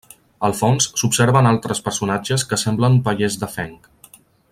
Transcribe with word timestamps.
Al 0.47 0.53
fons, 0.59 0.87
s'observen 1.01 1.49
altres 1.49 1.81
personatges 1.89 2.47
que 2.53 2.59
semblen 2.63 2.99
pallers 3.09 3.37
de 3.45 3.51
fenc. 3.59 3.91